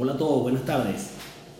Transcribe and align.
Hola 0.00 0.12
a 0.12 0.16
todos, 0.16 0.42
buenas 0.42 0.64
tardes. 0.64 1.08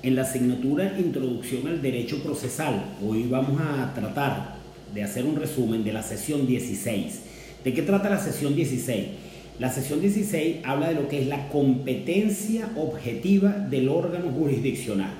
En 0.00 0.14
la 0.14 0.22
asignatura 0.22 0.96
Introducción 0.96 1.66
al 1.66 1.82
Derecho 1.82 2.22
Procesal, 2.22 2.94
hoy 3.04 3.26
vamos 3.28 3.60
a 3.60 3.92
tratar 3.94 4.54
de 4.94 5.02
hacer 5.02 5.24
un 5.24 5.34
resumen 5.34 5.82
de 5.82 5.92
la 5.92 6.04
sesión 6.04 6.46
16. 6.46 7.20
¿De 7.64 7.74
qué 7.74 7.82
trata 7.82 8.08
la 8.08 8.20
sesión 8.20 8.54
16? 8.54 9.06
La 9.58 9.72
sesión 9.72 10.00
16 10.00 10.58
habla 10.62 10.90
de 10.90 10.94
lo 10.94 11.08
que 11.08 11.20
es 11.20 11.26
la 11.26 11.48
competencia 11.48 12.70
objetiva 12.76 13.50
del 13.50 13.88
órgano 13.88 14.30
jurisdiccional. 14.30 15.10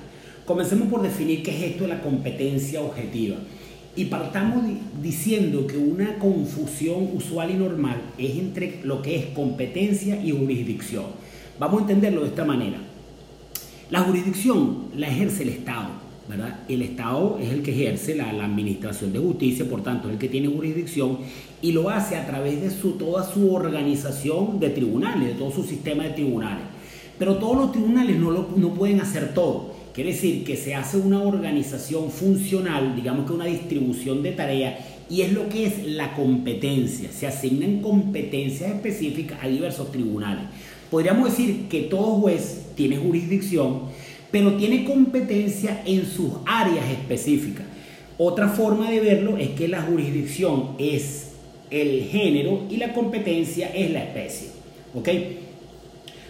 Comencemos 0.45 0.87
por 0.87 1.01
definir 1.01 1.43
qué 1.43 1.51
es 1.51 1.71
esto 1.71 1.83
de 1.83 1.89
la 1.89 2.01
competencia 2.01 2.79
objetiva. 2.81 3.35
Y 3.97 4.05
partamos 4.05 4.63
diciendo 5.03 5.67
que 5.67 5.75
una 5.75 6.19
confusión 6.19 7.09
usual 7.13 7.51
y 7.51 7.55
normal 7.55 8.01
es 8.17 8.37
entre 8.37 8.79
lo 8.85 9.01
que 9.01 9.17
es 9.17 9.25
competencia 9.35 10.23
y 10.23 10.31
jurisdicción. 10.31 11.07
Vamos 11.59 11.79
a 11.79 11.81
entenderlo 11.81 12.21
de 12.21 12.29
esta 12.29 12.45
manera. 12.45 12.88
La 13.89 14.01
jurisdicción 14.01 14.89
la 14.95 15.07
ejerce 15.07 15.41
el 15.41 15.49
Estado, 15.49 15.89
¿verdad? 16.29 16.59
El 16.69 16.83
Estado 16.83 17.39
es 17.41 17.49
el 17.49 17.63
que 17.63 17.71
ejerce 17.71 18.13
la, 18.13 18.29
administración 18.29 19.11
de 19.11 19.17
justicia, 19.17 19.67
por 19.67 19.81
tanto, 19.81 20.07
es 20.07 20.13
el 20.13 20.19
que 20.19 20.29
tiene 20.29 20.47
jurisdicción 20.47 21.17
y 21.59 21.71
lo 21.71 21.89
hace 21.89 22.15
a 22.15 22.27
través 22.27 22.61
de 22.61 22.69
su, 22.69 22.91
toda 22.91 23.23
su 23.23 23.51
organización 23.51 24.59
de 24.59 24.69
tribunales, 24.69 25.29
de 25.29 25.33
todo 25.33 25.49
su 25.49 25.63
sistema 25.63 26.03
de 26.03 26.11
tribunales. 26.11 26.65
Pero 27.17 27.37
todos 27.37 27.57
los 27.57 27.71
tribunales 27.71 28.15
no, 28.17 28.49
no 28.55 28.73
pueden 28.75 29.01
hacer 29.01 29.33
todo. 29.33 29.73
Quiere 29.91 30.11
decir 30.11 30.43
que 30.43 30.55
se 30.55 30.75
hace 30.75 30.97
una 30.97 31.23
organización 31.23 32.11
funcional, 32.11 32.95
digamos 32.95 33.25
que 33.25 33.33
una 33.33 33.45
distribución 33.45 34.21
de 34.21 34.33
tareas, 34.33 34.85
y 35.09 35.21
es 35.21 35.33
lo 35.33 35.49
que 35.49 35.65
es 35.65 35.83
la 35.87 36.13
competencia. 36.13 37.11
Se 37.11 37.25
asignan 37.25 37.81
competencias 37.81 38.69
específicas 38.69 39.39
a 39.41 39.47
diversos 39.47 39.91
tribunales. 39.91 40.43
Podríamos 40.89 41.29
decir 41.29 41.67
que 41.69 41.81
todo 41.83 42.19
juez 42.19 42.67
tiene 42.75 42.97
jurisdicción, 42.97 43.81
pero 44.31 44.55
tiene 44.55 44.85
competencia 44.85 45.81
en 45.85 46.05
sus 46.05 46.31
áreas 46.45 46.89
específicas. 46.89 47.65
Otra 48.17 48.49
forma 48.49 48.89
de 48.89 48.99
verlo 48.99 49.37
es 49.37 49.49
que 49.51 49.67
la 49.67 49.81
jurisdicción 49.81 50.75
es 50.77 51.29
el 51.69 52.05
género 52.05 52.63
y 52.69 52.77
la 52.77 52.93
competencia 52.93 53.67
es 53.67 53.91
la 53.91 54.03
especie. 54.03 54.49
¿Ok? 54.93 55.09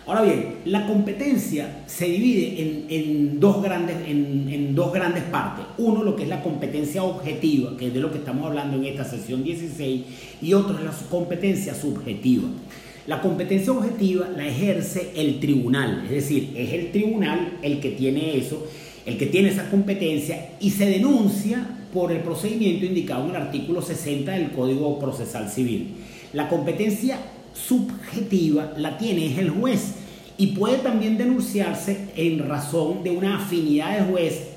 Ahora 0.06 0.24
bien, 0.24 0.56
la 0.66 0.88
competencia 0.88 1.84
se 1.86 2.06
divide 2.06 2.88
en, 2.90 3.40
dos 3.40 3.62
grandes, 3.62 3.96
en, 4.08 4.50
en, 4.50 4.74
dos 4.74 4.92
grandes 4.92 5.24
partes. 5.26 5.66
Uno, 5.78 6.04
lo 6.04 6.16
que 6.16 6.24
es 6.24 6.30
la 6.30 6.42
competencia 6.42 7.04
objetiva, 7.04 7.78
que 7.78 7.88
es 7.88 7.94
de 7.94 8.00
lo 8.00 8.12
que 8.12 8.18
estamos 8.18 8.48
hablando 8.48 8.78
en 8.78 8.86
esta 8.86 9.04
sesión 9.04 9.44
16, 9.44 10.02
y 10.42 10.54
otro 10.54 10.80
es 10.80 10.84
la 10.84 10.94
competencia 11.12 11.76
subjetiva. 11.76 12.48
La 13.10 13.22
competencia 13.22 13.74
objetiva 13.74 14.30
la 14.38 14.48
ejerce 14.48 15.14
el 15.16 15.40
tribunal, 15.40 16.04
es 16.06 16.12
decir, 16.12 16.54
es 16.56 16.72
el 16.74 16.92
tribunal 16.92 17.58
el 17.64 17.80
que 17.80 17.90
tiene 17.90 18.38
eso, 18.38 18.68
el 19.04 19.18
que 19.18 19.26
tiene 19.26 19.50
esa 19.50 19.68
competencia 19.72 20.52
y 20.60 20.70
se 20.70 20.86
denuncia 20.86 21.88
por 21.92 22.12
el 22.12 22.20
procedimiento 22.20 22.86
indicado 22.86 23.24
en 23.24 23.32
el 23.32 23.38
artículo 23.38 23.82
60 23.82 24.32
del 24.32 24.52
Código 24.52 25.00
Procesal 25.00 25.50
Civil. 25.50 25.96
La 26.34 26.50
competencia 26.50 27.18
subjetiva 27.52 28.74
la 28.78 29.00
tiene 29.00 29.40
el 29.40 29.50
juez 29.50 29.96
y 30.38 30.56
puede 30.56 30.78
también 30.78 31.18
denunciarse 31.18 32.10
en 32.16 32.48
razón 32.48 33.04
de 33.04 33.10
una 33.10 33.38
afinidad 33.38 33.98
del 33.98 34.12
juez 34.12 34.50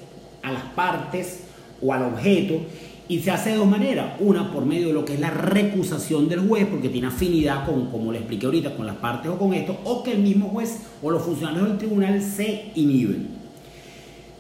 a 0.43 0.53
las 0.53 0.65
partes 0.75 1.45
o 1.81 1.91
al 1.95 2.03
objeto 2.03 2.61
y 3.09 3.21
se 3.21 3.31
hace 3.31 3.51
de 3.51 3.57
dos 3.57 3.67
maneras. 3.67 4.15
Una 4.21 4.53
por 4.53 4.65
medio 4.65 4.89
de 4.89 4.95
lo 4.95 5.05
que 5.05 5.15
es 5.15 5.21
la 5.21 5.31
recusación 5.31 6.29
del 6.29 6.41
juez, 6.41 6.67
porque 6.67 6.89
tiene 6.89 7.09
afinidad 7.09 7.67
con, 7.67 7.91
como 7.91 8.13
le 8.13 8.19
expliqué 8.19 8.47
ahorita, 8.47 8.75
con 8.75 8.87
las 8.87 8.97
partes 8.97 9.31
o 9.31 9.39
con 9.39 9.55
esto, 9.55 9.79
o 9.85 10.03
que 10.03 10.13
el 10.13 10.21
mismo 10.21 10.49
juez 10.49 10.79
o 11.03 11.11
los 11.11 11.23
funcionarios 11.23 11.69
del 11.69 11.79
tribunal 11.79 12.23
se 12.23 12.71
inhiben. 12.75 13.43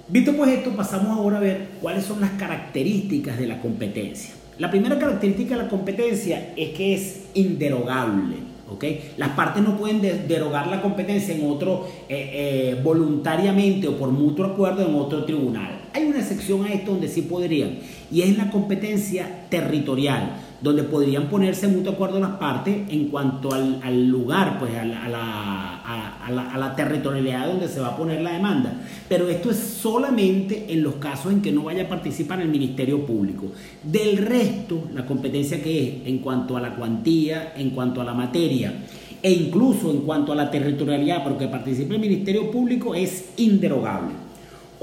Visto 0.09 0.37
pues 0.37 0.51
esto, 0.51 0.71
pasamos 0.77 1.17
ahora 1.17 1.39
a 1.39 1.41
ver 1.41 1.69
cuáles 1.81 2.05
son 2.05 2.21
las 2.21 2.33
características 2.33 3.39
de 3.39 3.47
la 3.47 3.61
competencia. 3.61 4.35
La 4.59 4.71
primera 4.71 4.99
característica 4.99 5.57
de 5.57 5.63
la 5.63 5.69
competencia 5.69 6.53
es 6.57 6.71
que 6.71 6.95
es 6.95 7.23
inderogable. 7.35 8.37
¿okay? 8.71 9.13
Las 9.17 9.31
partes 9.31 9.63
no 9.63 9.77
pueden 9.77 10.01
derogar 10.29 10.67
la 10.67 10.83
competencia 10.83 11.35
en 11.35 11.49
otro 11.49 11.89
eh, 12.09 12.31
eh, 12.33 12.81
voluntariamente 12.83 13.89
o 13.89 13.97
por 13.97 14.11
mutuo 14.11 14.45
acuerdo 14.45 14.87
en 14.87 14.95
otro 14.95 15.25
tribunal. 15.25 15.81
Excepción 16.23 16.65
a 16.65 16.73
esto 16.73 16.93
donde 16.93 17.09
sí 17.09 17.23
podrían, 17.23 17.79
y 18.11 18.23
es 18.23 18.37
la 18.37 18.51
competencia 18.51 19.47
territorial, 19.49 20.37
donde 20.63 20.85
podrían 20.85 21.29
ponerse 21.29 21.67
mutuo 21.67 21.93
acuerdo 21.93 22.21
las 22.21 22.37
partes 22.37 22.89
en 22.89 23.09
cuanto 23.09 23.53
al, 23.53 24.07
lugar, 24.07 24.59
pues 24.61 24.73
a 24.77 24.85
la, 24.85 26.75
territorialidad 26.77 27.49
donde 27.49 27.69
se 27.69 27.81
va 27.81 27.89
a 27.89 27.97
poner 27.97 28.23
la 28.23 28.33
demanda. 28.33 28.73
Pero 29.09 29.29
esto 29.29 29.51
es 29.51 29.57
solamente 29.57 30.73
en 30.73 30.83
los 30.83 30.95
casos 30.95 31.33
en 31.33 31.43
que 31.43 31.51
no 31.51 31.65
vaya 31.65 31.83
a 31.83 31.89
participar 31.89 32.41
el 32.41 32.49
Ministerio 32.49 33.05
Público. 33.05 33.47
Del 33.83 34.17
resto, 34.19 34.85
la 34.95 35.05
competencia 35.05 35.63
que 35.63 35.89
es 35.89 36.07
en 36.07 36.19
cuanto 36.19 36.57
a 36.57 36.61
la 36.61 36.77
cuantía, 36.77 37.55
en 37.57 37.71
cuanto 37.71 38.01
a 38.01 38.05
la 38.05 38.15
materia, 38.15 38.73
e 39.21 39.33
incluso 39.33 39.91
en 39.91 39.99
cuanto 40.03 40.33
a 40.33 40.37
la 40.37 40.51
territorialidad, 40.51 41.25
porque 41.25 41.49
participe 41.49 41.95
el 41.95 42.01
Ministerio 42.01 42.51
Público, 42.51 42.95
es 42.95 43.31
inderogable. 43.37 44.32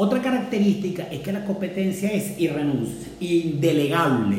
Otra 0.02 0.22
característica 0.22 1.10
es 1.12 1.20
que 1.20 1.34
la 1.34 1.44
competencia 1.44 2.10
es 2.10 2.40
indelegable. 3.20 4.38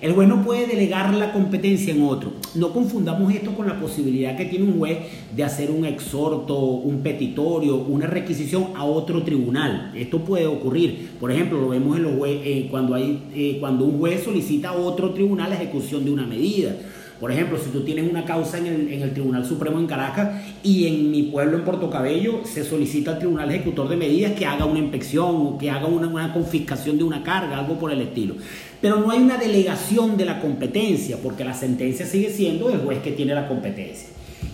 El 0.00 0.12
juez 0.12 0.28
no 0.28 0.44
puede 0.44 0.68
delegar 0.68 1.12
la 1.12 1.32
competencia 1.32 1.92
en 1.92 2.02
otro. 2.02 2.34
No 2.54 2.72
confundamos 2.72 3.34
esto 3.34 3.52
con 3.56 3.66
la 3.66 3.80
posibilidad 3.80 4.36
que 4.36 4.44
tiene 4.44 4.66
un 4.66 4.78
juez 4.78 4.98
de 5.34 5.42
hacer 5.42 5.72
un 5.72 5.84
exhorto, 5.84 6.56
un 6.56 7.00
petitorio, 7.00 7.74
una 7.74 8.06
requisición 8.06 8.68
a 8.76 8.84
otro 8.84 9.24
tribunal. 9.24 9.90
Esto 9.96 10.20
puede 10.20 10.46
ocurrir. 10.46 11.10
Por 11.18 11.32
ejemplo, 11.32 11.60
lo 11.60 11.70
vemos 11.70 11.96
en 11.96 12.04
los 12.04 12.12
eh, 12.24 12.68
cuando, 12.70 12.94
hay, 12.94 13.20
eh, 13.34 13.56
cuando 13.58 13.86
un 13.86 13.98
juez 13.98 14.22
solicita 14.22 14.68
a 14.68 14.74
otro 14.74 15.10
tribunal 15.10 15.50
la 15.50 15.56
ejecución 15.56 16.04
de 16.04 16.12
una 16.12 16.24
medida 16.24 16.76
por 17.20 17.30
ejemplo, 17.30 17.58
si 17.58 17.68
tú 17.68 17.82
tienes 17.82 18.10
una 18.10 18.24
causa 18.24 18.56
en 18.56 18.66
el, 18.66 19.12
Tribunal 19.12 19.44
Supremo 19.44 19.78
en 19.78 19.86
Caracas 19.86 20.40
y 20.62 20.86
en 20.86 21.10
mi 21.10 21.24
pueblo, 21.24 21.58
en 21.58 21.64
Puerto 21.64 21.90
Cabello, 21.90 22.40
se 22.44 22.64
solicita 22.64 23.10
al 23.10 23.18
Tribunal 23.18 23.50
Ejecutor 23.50 23.90
de 23.90 23.96
Medidas 23.96 24.32
que 24.32 24.46
haga 24.46 24.64
una 24.64 24.78
inspección 24.78 25.36
o 25.36 25.58
que 25.58 25.70
haga 25.70 25.86
una, 25.86 26.32
confiscación 26.32 26.96
de 26.96 27.04
una 27.04 27.22
carga, 27.22 27.58
algo 27.58 27.78
por 27.78 27.92
el 27.92 28.00
estilo. 28.00 28.36
Pero 28.80 29.00
no 29.00 29.10
hay 29.10 29.18
una 29.18 29.36
delegación 29.36 30.16
de 30.16 30.24
la 30.24 30.40
competencia, 30.40 31.18
porque 31.22 31.44
la 31.44 31.52
sentencia 31.52 32.06
sigue 32.06 32.30
siendo 32.30 32.68
del 32.68 32.78
juez 32.78 33.02
que 33.02 33.12
tiene 33.12 33.34
la 33.34 33.46
competencia. 33.46 34.08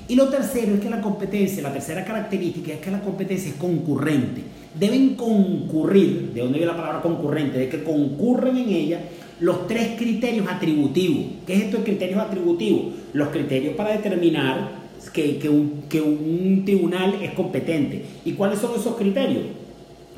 Y 0.09 0.17
lo 0.17 0.29
tercero 0.29 0.75
es 0.75 0.81
que 0.81 0.91
la 0.91 1.01
competencia, 1.01 1.63
la 1.63 1.73
tercera 1.73 2.05
característica 2.05 2.73
es 2.73 2.81
que 2.81 2.91
la 2.91 3.01
competencia 3.01 3.51
es 3.51 3.57
concurrente. 3.57 4.43
Deben 4.77 5.15
concurrir, 5.15 6.33
¿de 6.35 6.41
dónde 6.41 6.59
viene 6.59 6.73
la 6.73 6.77
palabra 6.77 7.01
concurrente? 7.01 7.59
De 7.59 7.69
que 7.69 7.85
concurren 7.85 8.57
en 8.57 8.69
ella 8.71 9.01
los 9.41 9.67
tres 9.67 9.97
criterios 9.99 10.47
atributivos. 10.49 11.27
¿Qué 11.47 11.55
es 11.55 11.63
esto 11.65 11.79
de 11.79 11.85
criterios 11.85 12.21
atributivos? 12.21 12.95
Los 13.13 13.29
criterios 13.29 13.75
para 13.75 13.93
determinar 13.93 14.71
que, 15.13 15.39
que, 15.39 15.49
un, 15.49 15.85
que 15.89 16.01
un 16.01 16.63
tribunal 16.65 17.19
es 17.23 17.33
competente. 17.33 18.05
¿Y 18.25 18.33
cuáles 18.33 18.59
son 18.59 18.79
esos 18.79 18.97
criterios? 18.97 19.45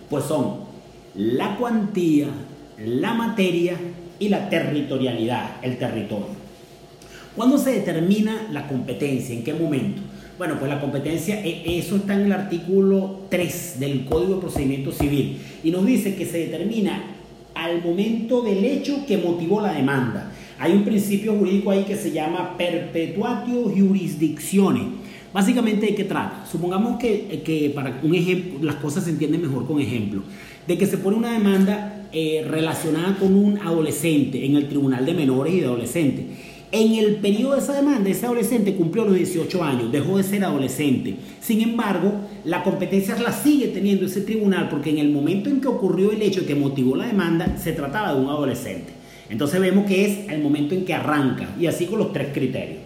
Pues 0.08 0.24
son 0.24 0.68
la 1.14 1.56
cuantía, 1.56 2.28
la 2.78 3.14
materia 3.14 3.76
y 4.18 4.28
la 4.28 4.48
territorialidad, 4.48 5.56
el 5.62 5.78
territorio. 5.78 6.38
¿Cuándo 7.34 7.58
se 7.58 7.72
determina 7.72 8.48
la 8.52 8.66
competencia? 8.66 9.34
¿En 9.34 9.44
qué 9.44 9.54
momento? 9.54 10.02
Bueno, 10.38 10.56
pues 10.58 10.70
la 10.70 10.80
competencia, 10.80 11.44
e, 11.44 11.78
eso 11.78 11.96
está 11.96 12.14
en 12.14 12.26
el 12.26 12.32
artículo 12.32 13.22
3 13.28 13.80
del 13.80 14.04
Código 14.04 14.36
de 14.36 14.40
Procedimiento 14.40 14.92
Civil 14.92 15.38
y 15.64 15.70
nos 15.70 15.84
dice 15.84 16.14
que 16.14 16.26
se 16.26 16.38
determina 16.38 17.17
al 17.58 17.82
momento 17.82 18.42
del 18.42 18.64
hecho 18.64 19.04
que 19.04 19.18
motivó 19.18 19.60
la 19.60 19.72
demanda. 19.72 20.30
Hay 20.60 20.72
un 20.72 20.84
principio 20.84 21.34
jurídico 21.34 21.72
ahí 21.72 21.82
que 21.82 21.96
se 21.96 22.12
llama 22.12 22.56
perpetuatio 22.56 23.64
jurisdicciones. 23.64 24.84
Básicamente, 25.32 25.86
¿de 25.86 25.94
qué 25.96 26.04
trata? 26.04 26.46
Supongamos 26.50 26.98
que, 27.00 27.42
que, 27.44 27.70
para 27.74 28.00
un 28.02 28.14
ejemplo, 28.14 28.60
las 28.62 28.76
cosas 28.76 29.04
se 29.04 29.10
entienden 29.10 29.42
mejor 29.42 29.66
con 29.66 29.80
ejemplo, 29.80 30.22
de 30.68 30.78
que 30.78 30.86
se 30.86 30.98
pone 30.98 31.16
una 31.16 31.32
demanda 31.32 32.08
eh, 32.12 32.44
relacionada 32.48 33.16
con 33.18 33.34
un 33.34 33.58
adolescente 33.58 34.46
en 34.46 34.54
el 34.54 34.68
Tribunal 34.68 35.04
de 35.04 35.14
Menores 35.14 35.52
y 35.52 35.60
de 35.60 35.66
Adolescentes 35.66 36.24
en 36.70 36.94
el 36.94 37.16
periodo 37.16 37.54
de 37.54 37.60
esa 37.60 37.72
demanda, 37.72 38.10
ese 38.10 38.26
adolescente 38.26 38.74
cumplió 38.74 39.04
los 39.04 39.14
18 39.14 39.64
años, 39.64 39.90
dejó 39.90 40.18
de 40.18 40.22
ser 40.22 40.44
adolescente. 40.44 41.16
Sin 41.40 41.62
embargo, 41.62 42.12
la 42.48 42.62
competencia 42.62 43.14
la 43.16 43.30
sigue 43.30 43.68
teniendo 43.68 44.06
ese 44.06 44.22
tribunal 44.22 44.70
porque 44.70 44.88
en 44.88 44.96
el 44.96 45.10
momento 45.10 45.50
en 45.50 45.60
que 45.60 45.68
ocurrió 45.68 46.12
el 46.12 46.22
hecho 46.22 46.46
que 46.46 46.54
motivó 46.54 46.96
la 46.96 47.06
demanda, 47.06 47.58
se 47.58 47.72
trataba 47.72 48.14
de 48.14 48.20
un 48.20 48.30
adolescente. 48.30 48.90
Entonces 49.28 49.60
vemos 49.60 49.84
que 49.84 50.06
es 50.06 50.30
el 50.30 50.42
momento 50.42 50.74
en 50.74 50.86
que 50.86 50.94
arranca 50.94 51.50
y 51.60 51.66
así 51.66 51.84
con 51.84 51.98
los 51.98 52.10
tres 52.10 52.28
criterios. 52.32 52.78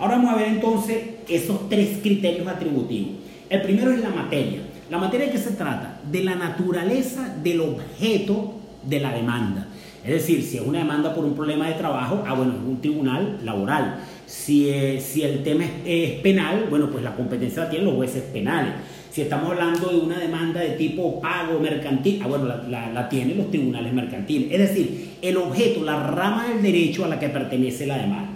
Ahora 0.00 0.16
vamos 0.16 0.32
a 0.32 0.36
ver 0.36 0.48
entonces 0.48 0.98
esos 1.28 1.68
tres 1.68 1.98
criterios 2.02 2.48
atributivos. 2.48 3.12
El 3.48 3.62
primero 3.62 3.92
es 3.92 4.00
la 4.00 4.10
materia. 4.10 4.58
La 4.90 4.98
materia 4.98 5.26
de 5.26 5.32
qué 5.32 5.38
se 5.38 5.52
trata? 5.52 6.00
De 6.10 6.24
la 6.24 6.34
naturaleza 6.34 7.32
del 7.44 7.60
objeto 7.60 8.54
de 8.82 8.98
la 8.98 9.12
demanda. 9.12 9.68
Es 10.06 10.12
decir, 10.12 10.42
si 10.44 10.56
es 10.56 10.62
una 10.62 10.78
demanda 10.78 11.12
por 11.12 11.24
un 11.24 11.34
problema 11.34 11.66
de 11.66 11.74
trabajo, 11.74 12.22
ah, 12.24 12.34
bueno, 12.34 12.52
es 12.52 12.60
un 12.60 12.80
tribunal 12.80 13.40
laboral. 13.44 13.96
Si, 14.24 14.70
si 15.00 15.22
el 15.22 15.42
tema 15.42 15.64
es, 15.84 16.20
penal, 16.20 16.66
bueno, 16.70 16.88
pues 16.90 17.02
la 17.02 17.16
competencia 17.16 17.64
la 17.64 17.70
tienen 17.70 17.88
los 17.88 17.96
jueces 17.96 18.22
penales. 18.32 18.74
Si 19.10 19.22
estamos 19.22 19.50
hablando 19.50 19.88
de 19.88 19.96
una 19.96 20.18
demanda 20.18 20.60
de 20.60 20.70
tipo 20.70 21.20
pago 21.20 21.58
mercantil, 21.58 22.20
ah, 22.22 22.28
bueno, 22.28 22.46
la, 22.46 22.92
la, 22.92 23.08
tienen 23.08 23.36
los 23.36 23.50
tribunales 23.50 23.92
mercantiles. 23.92 24.52
Es 24.52 24.58
decir, 24.58 25.16
el 25.22 25.36
objeto, 25.38 25.82
la 25.82 26.00
rama 26.06 26.46
del 26.50 26.62
derecho 26.62 27.04
a 27.04 27.08
la 27.08 27.18
que 27.18 27.28
pertenece 27.28 27.84
la 27.86 27.98
demanda. 27.98 28.30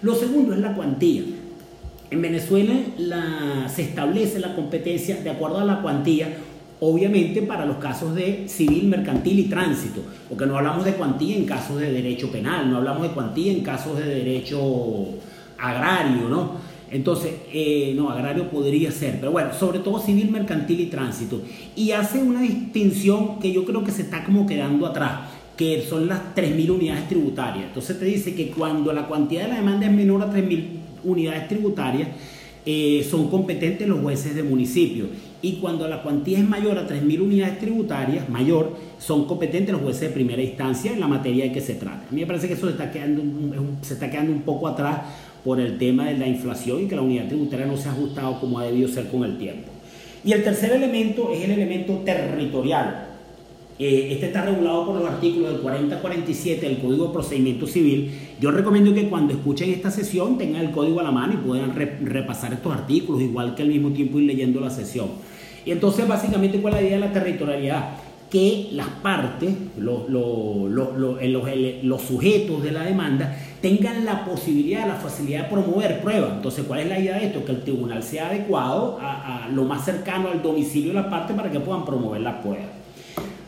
Lo 0.00 0.14
segundo 0.14 0.54
es 0.54 0.60
la 0.60 0.74
cuantía. 0.74 1.22
En 2.10 2.22
Venezuela 2.22 2.74
se 3.68 3.82
establece 3.82 4.38
la 4.38 4.54
competencia 4.54 5.16
de 5.16 5.30
acuerdo 5.30 5.58
a 5.58 5.64
la 5.64 5.82
cuantía, 5.82 6.28
obviamente 6.84 7.42
para 7.42 7.64
los 7.64 7.76
casos 7.76 8.12
de 8.16 8.48
civil, 8.48 8.88
mercantil 8.88 9.38
y 9.38 9.44
tránsito, 9.44 10.02
porque 10.28 10.46
no 10.46 10.58
hablamos 10.58 10.84
de 10.84 10.94
cuantía 10.94 11.36
en 11.36 11.44
casos 11.44 11.78
de 11.80 11.92
derecho 11.92 12.32
penal, 12.32 12.68
no 12.68 12.78
hablamos 12.78 13.04
de 13.04 13.10
cuantía 13.10 13.52
en 13.52 13.60
casos 13.60 13.98
de 13.98 14.04
derecho 14.04 14.58
agrario, 15.58 16.28
¿no? 16.28 16.54
Entonces, 16.90 17.34
eh, 17.52 17.94
no, 17.96 18.10
agrario 18.10 18.50
podría 18.50 18.90
ser, 18.90 19.20
pero 19.20 19.30
bueno, 19.30 19.54
sobre 19.54 19.78
todo 19.78 20.00
civil, 20.00 20.32
mercantil 20.32 20.80
y 20.80 20.86
tránsito. 20.86 21.40
Y 21.76 21.92
hace 21.92 22.20
una 22.20 22.42
distinción 22.42 23.38
que 23.38 23.52
yo 23.52 23.64
creo 23.64 23.84
que 23.84 23.92
se 23.92 24.02
está 24.02 24.24
como 24.24 24.44
quedando 24.44 24.84
atrás, 24.84 25.20
que 25.56 25.86
son 25.88 26.08
las 26.08 26.34
3.000 26.34 26.68
unidades 26.70 27.06
tributarias. 27.06 27.66
Entonces 27.66 27.96
te 27.96 28.06
dice 28.06 28.34
que 28.34 28.50
cuando 28.50 28.92
la 28.92 29.06
cuantía 29.06 29.44
de 29.44 29.50
la 29.50 29.54
demanda 29.54 29.86
es 29.86 29.92
menor 29.92 30.20
a 30.20 30.32
3.000 30.32 30.66
unidades 31.04 31.46
tributarias, 31.46 32.08
eh, 32.64 33.06
son 33.10 33.28
competentes 33.28 33.88
los 33.88 34.00
jueces 34.00 34.34
de 34.34 34.42
municipio. 34.42 35.06
Y 35.42 35.54
cuando 35.54 35.88
la 35.88 36.02
cuantía 36.02 36.38
es 36.38 36.48
mayor 36.48 36.78
a 36.78 36.86
3.000 36.86 37.20
unidades 37.20 37.58
tributarias, 37.58 38.28
mayor, 38.28 38.76
son 38.98 39.26
competentes 39.26 39.72
los 39.72 39.82
jueces 39.82 40.02
de 40.02 40.10
primera 40.10 40.40
instancia 40.40 40.92
en 40.92 41.00
la 41.00 41.08
materia 41.08 41.44
de 41.44 41.52
que 41.52 41.60
se 41.60 41.74
trata. 41.74 42.06
A 42.08 42.12
mí 42.12 42.20
me 42.20 42.26
parece 42.26 42.46
que 42.46 42.54
eso 42.54 42.66
se 42.66 42.72
está 42.72 42.92
quedando, 42.92 43.22
se 43.82 43.94
está 43.94 44.08
quedando 44.08 44.32
un 44.32 44.42
poco 44.42 44.68
atrás 44.68 45.00
por 45.44 45.58
el 45.58 45.78
tema 45.78 46.06
de 46.06 46.18
la 46.18 46.28
inflación 46.28 46.84
y 46.84 46.86
que 46.86 46.94
la 46.94 47.02
unidad 47.02 47.26
tributaria 47.26 47.66
no 47.66 47.76
se 47.76 47.88
ha 47.88 47.92
ajustado 47.92 48.38
como 48.38 48.60
ha 48.60 48.64
debido 48.64 48.88
ser 48.88 49.08
con 49.08 49.24
el 49.24 49.38
tiempo. 49.38 49.68
Y 50.24 50.32
el 50.32 50.44
tercer 50.44 50.70
elemento 50.72 51.32
es 51.32 51.42
el 51.42 51.50
elemento 51.50 51.94
territorial. 52.04 53.08
Eh, 53.78 54.08
este 54.12 54.26
está 54.26 54.42
regulado 54.42 54.86
por 54.86 54.96
los 54.96 55.08
artículos 55.08 55.52
del 55.52 55.62
40-47 55.62 56.60
del 56.60 56.78
Código 56.78 57.06
de 57.06 57.12
Procedimiento 57.12 57.66
Civil. 57.66 58.12
Yo 58.40 58.50
recomiendo 58.50 58.92
que 58.92 59.08
cuando 59.08 59.32
escuchen 59.32 59.70
esta 59.70 59.90
sesión 59.90 60.36
tengan 60.36 60.62
el 60.62 60.70
código 60.70 61.00
a 61.00 61.02
la 61.02 61.10
mano 61.10 61.34
y 61.34 61.36
puedan 61.38 61.74
repasar 61.74 62.52
estos 62.52 62.72
artículos, 62.72 63.22
igual 63.22 63.54
que 63.54 63.62
al 63.62 63.68
mismo 63.68 63.90
tiempo 63.90 64.18
ir 64.18 64.26
leyendo 64.26 64.60
la 64.60 64.70
sesión. 64.70 65.08
Y 65.64 65.70
entonces, 65.70 66.06
básicamente, 66.06 66.60
¿cuál 66.60 66.74
es 66.74 66.80
la 66.80 66.86
idea 66.86 66.98
de 66.98 67.06
la 67.06 67.12
territorialidad? 67.12 67.90
Que 68.30 68.68
las 68.72 68.88
partes, 68.88 69.54
los, 69.78 70.08
los 70.08 72.02
sujetos 72.02 72.62
de 72.62 72.72
la 72.72 72.84
demanda, 72.84 73.36
tengan 73.60 74.04
la 74.04 74.24
posibilidad, 74.24 74.86
la 74.86 74.94
facilidad 74.94 75.44
de 75.44 75.50
promover 75.50 76.00
pruebas. 76.00 76.32
Entonces, 76.36 76.64
¿cuál 76.66 76.80
es 76.80 76.88
la 76.88 76.98
idea 76.98 77.18
de 77.18 77.26
esto? 77.26 77.44
Que 77.44 77.52
el 77.52 77.62
tribunal 77.62 78.02
sea 78.02 78.28
adecuado 78.28 78.98
a, 79.00 79.44
a 79.44 79.48
lo 79.48 79.64
más 79.64 79.84
cercano 79.84 80.28
al 80.28 80.42
domicilio 80.42 80.88
de 80.88 81.00
la 81.00 81.10
parte 81.10 81.34
para 81.34 81.50
que 81.50 81.60
puedan 81.60 81.84
promover 81.84 82.20
las 82.20 82.36
pruebas. 82.42 82.81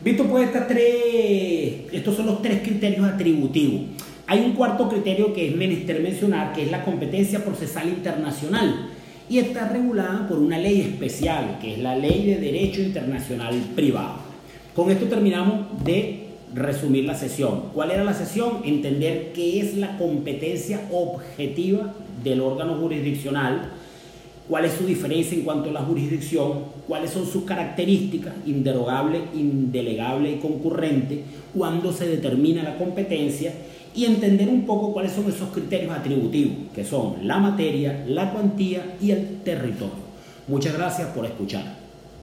Visto 0.05 0.25
pues 0.25 0.45
estas 0.45 0.67
tres, 0.67 1.91
estos 1.91 2.15
son 2.15 2.27
los 2.27 2.39
tres 2.43 2.61
criterios 2.61 3.03
atributivos. 3.07 3.81
Hay 4.27 4.41
un 4.41 4.51
cuarto 4.51 4.87
criterio 4.87 5.33
que 5.33 5.47
es 5.47 5.55
menester 5.55 5.99
mencionar, 5.99 6.53
que 6.53 6.61
es 6.61 6.69
la 6.69 6.85
competencia 6.85 7.43
procesal 7.43 7.89
internacional. 7.89 8.91
Y 9.27 9.39
está 9.39 9.67
regulada 9.67 10.27
por 10.27 10.37
una 10.37 10.59
ley 10.59 10.81
especial, 10.81 11.57
que 11.59 11.73
es 11.73 11.79
la 11.79 11.95
Ley 11.95 12.27
de 12.27 12.37
Derecho 12.37 12.83
Internacional 12.83 13.55
Privado. 13.75 14.17
Con 14.75 14.91
esto 14.91 15.07
terminamos 15.07 15.83
de 15.83 16.27
resumir 16.53 17.05
la 17.05 17.15
sesión. 17.15 17.69
¿Cuál 17.73 17.89
era 17.89 18.03
la 18.03 18.13
sesión? 18.13 18.61
Entender 18.63 19.31
qué 19.33 19.59
es 19.59 19.75
la 19.75 19.97
competencia 19.97 20.81
objetiva 20.91 21.95
del 22.23 22.41
órgano 22.41 22.75
jurisdiccional 22.75 23.71
cuál 24.49 24.65
es 24.65 24.73
su 24.73 24.85
diferencia 24.85 25.37
en 25.37 25.43
cuanto 25.43 25.69
a 25.69 25.73
la 25.73 25.81
jurisdicción, 25.81 26.65
cuáles 26.87 27.11
son 27.11 27.25
sus 27.25 27.43
características, 27.43 28.33
inderogable, 28.45 29.21
indelegable 29.33 30.31
y 30.31 30.37
concurrente, 30.37 31.23
cuándo 31.53 31.91
se 31.91 32.07
determina 32.07 32.63
la 32.63 32.77
competencia 32.77 33.53
y 33.95 34.05
entender 34.05 34.49
un 34.49 34.65
poco 34.65 34.93
cuáles 34.93 35.13
son 35.13 35.29
esos 35.29 35.49
criterios 35.49 35.95
atributivos, 35.95 36.55
que 36.73 36.83
son 36.83 37.15
la 37.23 37.37
materia, 37.37 38.03
la 38.07 38.31
cuantía 38.31 38.97
y 39.01 39.11
el 39.11 39.41
territorio. 39.43 40.05
Muchas 40.47 40.73
gracias 40.73 41.07
por 41.09 41.25
escuchar. 41.25 41.74